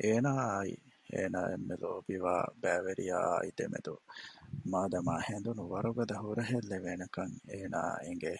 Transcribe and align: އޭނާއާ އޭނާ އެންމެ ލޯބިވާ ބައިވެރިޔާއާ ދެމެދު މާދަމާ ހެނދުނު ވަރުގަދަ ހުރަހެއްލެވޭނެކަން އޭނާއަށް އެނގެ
އޭނާއާ 0.00 0.50
އޭނާ 1.12 1.38
އެންމެ 1.50 1.74
ލޯބިވާ 1.82 2.34
ބައިވެރިޔާއާ 2.62 3.34
ދެމެދު 3.58 3.94
މާދަމާ 4.72 5.14
ހެނދުނު 5.28 5.62
ވަރުގަދަ 5.72 6.16
ހުރަހެއްލެވޭނެކަން 6.24 7.34
އޭނާއަށް 7.50 8.02
އެނގެ 8.06 8.34